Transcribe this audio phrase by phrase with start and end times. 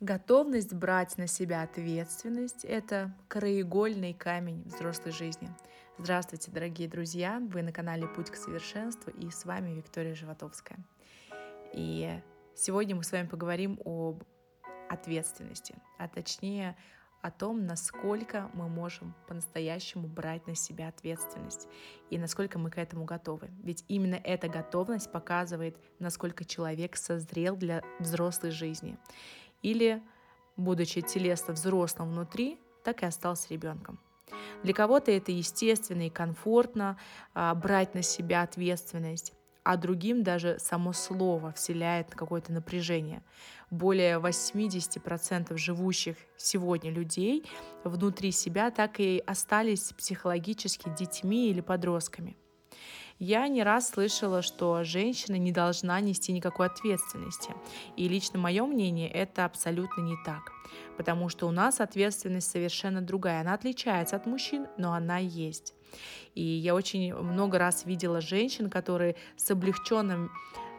[0.00, 5.50] Готовность брать на себя ответственность– это краеугольный камень взрослой жизни.
[5.98, 7.42] Здравствуйте, дорогие друзья!
[7.50, 10.78] Вы на канале «Путь к совершенству» и с вами Виктория Животовская.
[11.72, 12.22] И
[12.54, 14.22] сегодня мы с вами поговорим об
[14.88, 16.76] ответственности, а точнее
[17.20, 21.66] о том, насколько мы можем по-настоящему брать на себя ответственность
[22.10, 23.50] и насколько мы к этому готовы.
[23.64, 28.96] Ведь именно эта готовность показывает, насколько человек созрел для взрослой жизни
[29.62, 30.02] или,
[30.56, 33.98] будучи телесно взрослым внутри, так и остался ребенком.
[34.62, 36.98] Для кого-то это естественно и комфортно
[37.34, 43.22] а, брать на себя ответственность, а другим даже само слово вселяет какое-то напряжение.
[43.70, 47.44] Более 80% живущих сегодня людей
[47.84, 52.36] внутри себя так и остались психологически детьми или подростками–
[53.18, 57.50] я не раз слышала, что женщина не должна нести никакой ответственности.
[57.96, 60.52] И лично мое мнение, это абсолютно не так.
[60.96, 63.40] Потому что у нас ответственность совершенно другая.
[63.40, 65.74] Она отличается от мужчин, но она есть.
[66.34, 70.30] И я очень много раз видела женщин, которые с облегченным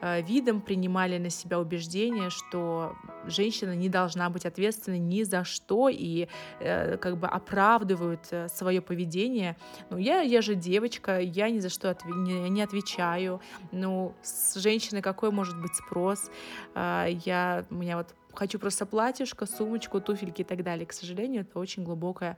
[0.01, 6.27] видом принимали на себя убеждение, что женщина не должна быть ответственной ни за что и
[6.59, 9.57] э, как бы оправдывают э, свое поведение.
[9.89, 12.05] Ну, я, я же девочка, я ни за что отв...
[12.05, 13.41] не, не отвечаю.
[13.71, 16.31] Ну, с женщины какой может быть спрос?
[16.75, 20.85] Э, я, у меня вот хочу просто платьишко, сумочку, туфельки и так далее.
[20.85, 22.37] К сожалению, это очень глубокая,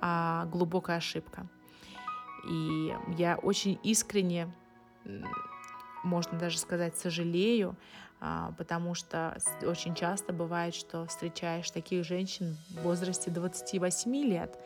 [0.00, 1.46] э, глубокая ошибка.
[2.48, 4.52] И я очень искренне
[6.02, 7.76] можно даже сказать, сожалею,
[8.20, 14.58] а, потому что очень часто бывает, что встречаешь таких женщин в возрасте 28 лет,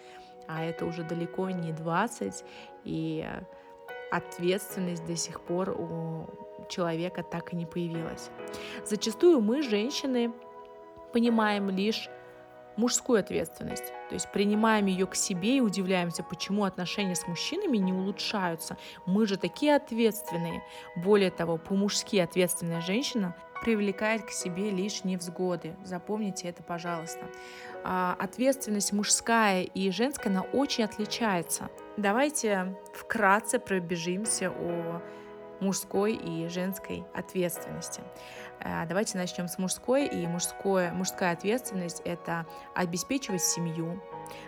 [0.48, 2.44] а это уже далеко не 20,
[2.84, 3.26] и
[4.10, 6.28] ответственность до сих пор у
[6.68, 8.30] человека так и не появилась.
[8.84, 10.32] Зачастую мы, женщины,
[11.12, 12.08] понимаем лишь
[12.77, 13.92] мужскую ответственность.
[14.08, 18.76] То есть принимаем ее к себе и удивляемся, почему отношения с мужчинами не улучшаются.
[19.06, 20.62] Мы же такие ответственные.
[20.97, 25.75] Более того, по-мужски ответственная женщина привлекает к себе лишь невзгоды.
[25.84, 27.26] Запомните это, пожалуйста.
[27.84, 31.70] А, ответственность мужская и женская, она очень отличается.
[31.97, 35.03] Давайте вкратце пробежимся о
[35.61, 38.03] мужской и женской ответственности.
[38.61, 40.06] Э, давайте начнем с мужской.
[40.06, 44.03] И мужское, мужская ответственность– это обеспечивать семью,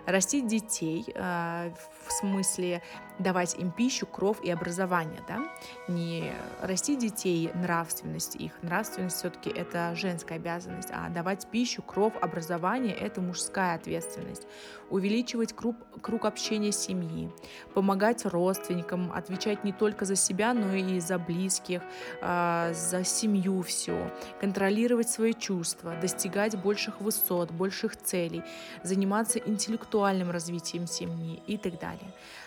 [0.07, 1.73] растить детей, э,
[2.09, 2.83] в смысле
[3.19, 5.41] давать им пищу, кров и образование, да,
[5.89, 12.95] не растить детей нравственность их, нравственность все-таки это женская обязанность, а давать пищу, кров, образование
[12.95, 14.47] это мужская ответственность,
[14.91, 17.31] увеличивать круг, круг общения семьи,
[17.75, 21.83] помогать родственникам, отвечать не только за себя, но и за близких,
[22.21, 28.43] э, за семью все, контролировать свои чувства, достигать больших высот, больших целей,
[28.83, 31.98] заниматься интеллектуальным развитием семьи и так далее.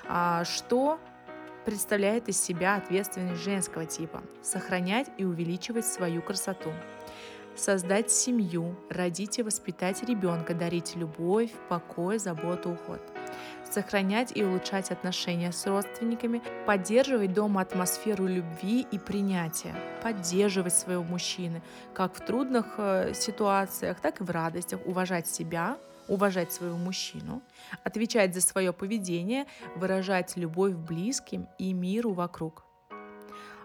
[0.07, 0.99] А что
[1.65, 4.21] представляет из себя ответственность женского типа?
[4.41, 6.71] Сохранять и увеличивать свою красоту.
[7.55, 13.01] Создать семью, родить и воспитать ребенка, дарить любовь, покой, заботу, уход
[13.71, 21.61] сохранять и улучшать отношения с родственниками, поддерживать дома атмосферу любви и принятия, поддерживать своего мужчины
[21.93, 25.77] как в трудных э, ситуациях, так и в радостях, уважать себя,
[26.11, 27.41] уважать своего мужчину,
[27.85, 29.45] отвечать за свое поведение,
[29.77, 32.65] выражать любовь близким и миру вокруг.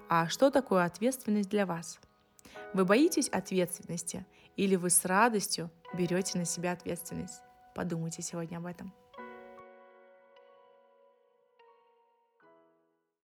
[0.08, 1.98] А что такое ответственность для вас?
[2.72, 4.24] Вы боитесь ответственности
[4.54, 7.42] или вы с радостью берете на себя ответственность?
[7.74, 8.94] Подумайте сегодня об этом.